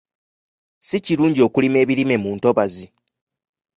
[0.87, 2.85] Si kirungi okulima ebirime mu ntobazi.